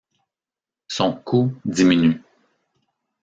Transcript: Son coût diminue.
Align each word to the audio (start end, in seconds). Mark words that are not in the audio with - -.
Son 0.87 1.13
coût 1.13 1.55
diminue. 1.63 2.23